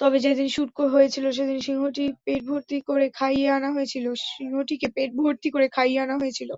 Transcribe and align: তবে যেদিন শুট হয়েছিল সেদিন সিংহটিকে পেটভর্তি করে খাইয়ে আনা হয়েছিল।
তবে 0.00 0.16
যেদিন 0.24 0.48
শুট 0.54 0.68
হয়েছিল 0.94 1.24
সেদিন 1.38 1.58
সিংহটিকে 1.66 2.12
পেটভর্তি 2.26 2.76
করে 2.86 3.06
খাইয়ে 3.18 3.48
আনা 6.00 6.14
হয়েছিল। 6.16 6.50